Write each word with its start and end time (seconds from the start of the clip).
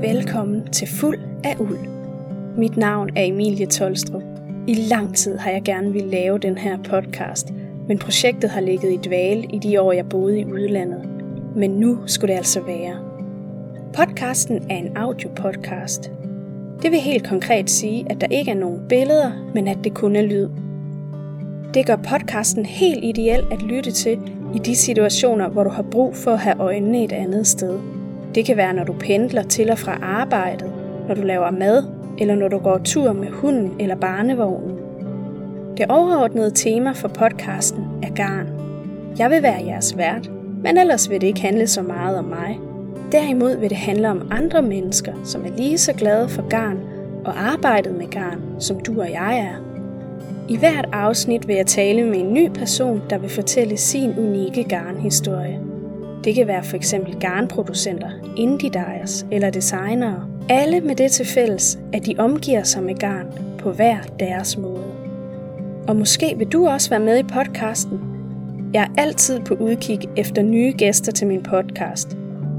velkommen 0.00 0.72
til 0.72 0.88
Fuld 0.88 1.18
af 1.44 1.56
Uld. 1.60 1.78
Mit 2.56 2.76
navn 2.76 3.10
er 3.16 3.24
Emilie 3.24 3.66
Tolstrup. 3.66 4.22
I 4.66 4.74
lang 4.74 5.16
tid 5.16 5.36
har 5.36 5.50
jeg 5.50 5.62
gerne 5.62 5.92
ville 5.92 6.10
lave 6.10 6.38
den 6.38 6.58
her 6.58 6.78
podcast, 6.82 7.52
men 7.88 7.98
projektet 7.98 8.50
har 8.50 8.60
ligget 8.60 8.92
i 8.92 9.08
dvale 9.08 9.44
i 9.52 9.58
de 9.58 9.80
år, 9.80 9.92
jeg 9.92 10.08
boede 10.08 10.40
i 10.40 10.44
udlandet. 10.44 11.08
Men 11.56 11.70
nu 11.70 11.98
skulle 12.06 12.32
det 12.32 12.38
altså 12.38 12.60
være. 12.60 12.96
Podcasten 13.94 14.70
er 14.70 14.76
en 14.76 14.96
audiopodcast. 14.96 16.10
Det 16.82 16.90
vil 16.90 17.00
helt 17.00 17.28
konkret 17.28 17.70
sige, 17.70 18.06
at 18.10 18.20
der 18.20 18.26
ikke 18.26 18.50
er 18.50 18.54
nogen 18.54 18.80
billeder, 18.88 19.50
men 19.54 19.68
at 19.68 19.78
det 19.84 19.94
kun 19.94 20.16
er 20.16 20.22
lyd. 20.22 20.48
Det 21.74 21.86
gør 21.86 21.96
podcasten 21.96 22.66
helt 22.66 23.04
ideel 23.04 23.46
at 23.50 23.62
lytte 23.62 23.92
til 23.92 24.18
i 24.54 24.58
de 24.58 24.76
situationer, 24.76 25.48
hvor 25.48 25.64
du 25.64 25.70
har 25.70 25.82
brug 25.82 26.16
for 26.16 26.30
at 26.30 26.38
have 26.38 26.56
øjnene 26.58 27.04
et 27.04 27.12
andet 27.12 27.46
sted. 27.46 27.95
Det 28.36 28.44
kan 28.44 28.56
være, 28.56 28.72
når 28.72 28.84
du 28.84 28.92
pendler 28.92 29.42
til 29.42 29.70
og 29.70 29.78
fra 29.78 29.98
arbejdet, 30.02 30.72
når 31.08 31.14
du 31.14 31.22
laver 31.22 31.50
mad, 31.50 31.84
eller 32.18 32.34
når 32.34 32.48
du 32.48 32.58
går 32.58 32.78
tur 32.84 33.12
med 33.12 33.28
hunden 33.30 33.72
eller 33.80 33.96
barnevognen. 33.96 34.76
Det 35.76 35.86
overordnede 35.88 36.50
tema 36.50 36.92
for 36.92 37.08
podcasten 37.08 37.84
er 38.02 38.10
garn. 38.14 38.48
Jeg 39.18 39.30
vil 39.30 39.42
være 39.42 39.66
jeres 39.66 39.96
vært, 39.96 40.30
men 40.62 40.78
ellers 40.78 41.10
vil 41.10 41.20
det 41.20 41.26
ikke 41.26 41.40
handle 41.40 41.66
så 41.66 41.82
meget 41.82 42.18
om 42.18 42.24
mig. 42.24 42.58
Derimod 43.12 43.56
vil 43.56 43.70
det 43.70 43.78
handle 43.78 44.10
om 44.10 44.28
andre 44.30 44.62
mennesker, 44.62 45.12
som 45.24 45.44
er 45.44 45.56
lige 45.56 45.78
så 45.78 45.92
glade 45.92 46.28
for 46.28 46.48
garn 46.48 46.78
og 47.24 47.46
arbejdet 47.52 47.94
med 47.94 48.06
garn, 48.10 48.42
som 48.58 48.80
du 48.80 49.00
og 49.00 49.10
jeg 49.10 49.38
er. 49.38 49.62
I 50.48 50.56
hvert 50.56 50.88
afsnit 50.92 51.48
vil 51.48 51.56
jeg 51.56 51.66
tale 51.66 52.04
med 52.04 52.18
en 52.18 52.34
ny 52.34 52.48
person, 52.48 53.02
der 53.10 53.18
vil 53.18 53.30
fortælle 53.30 53.76
sin 53.76 54.18
unikke 54.18 54.64
garnhistorie. 54.64 55.75
Det 56.26 56.34
kan 56.34 56.46
være 56.46 56.64
for 56.64 56.76
eksempel 56.76 57.20
garnproducenter, 57.20 58.10
indie 58.36 58.70
dyers 58.70 59.26
eller 59.30 59.50
designere. 59.50 60.28
Alle 60.48 60.80
med 60.80 60.96
det 60.96 61.12
til 61.12 61.26
fælles, 61.26 61.78
at 61.92 62.06
de 62.06 62.14
omgiver 62.18 62.62
sig 62.62 62.82
med 62.82 62.94
garn 62.94 63.26
på 63.58 63.72
hver 63.72 63.98
deres 64.20 64.58
måde. 64.58 64.84
Og 65.88 65.96
måske 65.96 66.34
vil 66.38 66.46
du 66.46 66.66
også 66.68 66.90
være 66.90 67.00
med 67.00 67.18
i 67.18 67.22
podcasten. 67.22 68.00
Jeg 68.72 68.82
er 68.82 69.02
altid 69.02 69.40
på 69.40 69.54
udkig 69.54 69.98
efter 70.16 70.42
nye 70.42 70.72
gæster 70.78 71.12
til 71.12 71.26
min 71.26 71.42
podcast. 71.42 72.16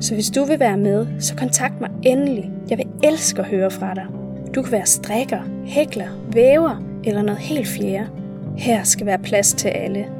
Så 0.00 0.14
hvis 0.14 0.30
du 0.30 0.44
vil 0.44 0.60
være 0.60 0.76
med, 0.76 1.06
så 1.20 1.36
kontakt 1.36 1.80
mig 1.80 1.90
endelig. 2.02 2.50
Jeg 2.70 2.78
vil 2.78 2.86
elske 3.04 3.40
at 3.40 3.48
høre 3.48 3.70
fra 3.70 3.94
dig. 3.94 4.06
Du 4.54 4.62
kan 4.62 4.72
være 4.72 4.86
strikker, 4.86 5.40
hækler, 5.66 6.08
væver 6.32 6.82
eller 7.04 7.22
noget 7.22 7.40
helt 7.40 7.68
fjerde. 7.68 8.08
Her 8.56 8.82
skal 8.82 9.06
være 9.06 9.18
plads 9.18 9.52
til 9.52 9.68
alle. 9.68 10.17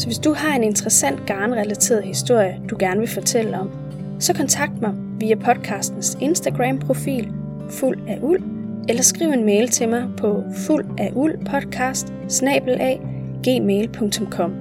Så 0.00 0.06
hvis 0.06 0.18
du 0.18 0.32
har 0.32 0.56
en 0.56 0.64
interessant 0.64 1.26
garnrelateret 1.26 2.02
historie, 2.02 2.60
du 2.70 2.76
gerne 2.78 3.00
vil 3.00 3.08
fortælle 3.08 3.58
om, 3.58 3.70
så 4.20 4.34
kontakt 4.34 4.80
mig 4.80 4.94
via 5.18 5.34
podcastens 5.34 6.18
Instagram-profil 6.20 7.32
fuld 7.70 7.98
af 8.08 8.18
uld, 8.22 8.42
eller 8.88 9.02
skriv 9.02 9.28
en 9.28 9.44
mail 9.44 9.68
til 9.68 9.88
mig 9.88 10.08
på 10.16 10.42
fuld 10.66 10.86
af 10.98 11.12
uld 11.14 11.46
podcast 11.50 12.06
gmail.com. 13.42 14.54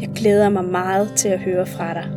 Jeg 0.00 0.08
glæder 0.16 0.48
mig 0.48 0.64
meget 0.64 1.12
til 1.16 1.28
at 1.28 1.40
høre 1.40 1.66
fra 1.66 1.94
dig. 1.94 2.10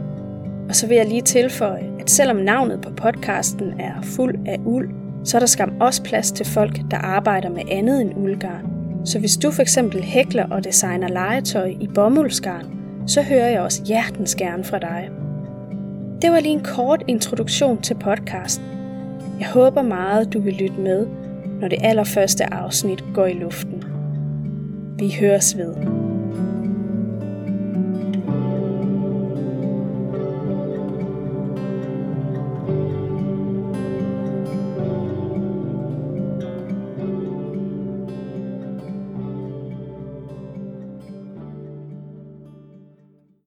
Og 0.69 0.75
så 0.75 0.87
vil 0.87 0.97
jeg 0.97 1.07
lige 1.07 1.21
tilføje, 1.21 1.89
at 1.99 2.09
selvom 2.09 2.37
navnet 2.37 2.81
på 2.81 2.89
podcasten 2.89 3.79
er 3.79 4.01
fuld 4.01 4.35
af 4.47 4.59
uld, 4.65 4.89
så 5.23 5.37
er 5.37 5.39
der 5.39 5.47
skam 5.47 5.73
også 5.79 6.03
plads 6.03 6.31
til 6.31 6.45
folk, 6.45 6.79
der 6.91 6.97
arbejder 6.97 7.49
med 7.49 7.63
andet 7.69 8.01
end 8.01 8.11
uldgarn. 8.15 8.80
Så 9.05 9.19
hvis 9.19 9.37
du 9.37 9.51
for 9.51 9.61
eksempel 9.61 10.03
hækler 10.03 10.45
og 10.49 10.63
designer 10.63 11.07
legetøj 11.07 11.73
i 11.79 11.87
bomuldsgarn, 11.95 12.65
så 13.07 13.21
hører 13.21 13.49
jeg 13.49 13.61
også 13.61 13.83
hjertens 13.83 14.35
gerne 14.35 14.63
fra 14.63 14.79
dig. 14.79 15.09
Det 16.21 16.31
var 16.31 16.39
lige 16.39 16.53
en 16.53 16.63
kort 16.63 17.03
introduktion 17.07 17.81
til 17.81 17.93
podcasten. 17.93 18.65
Jeg 19.39 19.47
håber 19.47 19.81
meget, 19.81 20.33
du 20.33 20.39
vil 20.39 20.53
lytte 20.53 20.79
med, 20.79 21.07
når 21.61 21.67
det 21.67 21.79
allerførste 21.81 22.53
afsnit 22.53 23.03
går 23.13 23.25
i 23.25 23.33
luften. 23.33 23.83
Vi 24.99 25.15
høres 25.19 25.57
ved. 25.57 26.00